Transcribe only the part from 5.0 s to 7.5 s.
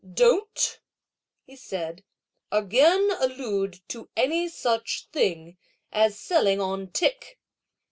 thing as selling on tick!